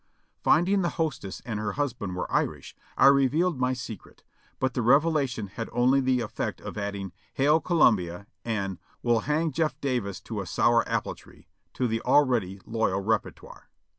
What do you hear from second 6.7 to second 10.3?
adding "Hail Columbia" and "We'll hang Jeff* Davis